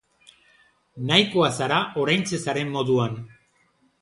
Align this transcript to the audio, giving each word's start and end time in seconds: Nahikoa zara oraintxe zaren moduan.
Nahikoa 1.11 1.49
zara 1.59 1.77
oraintxe 2.05 2.41
zaren 2.47 2.73
moduan. 2.79 3.21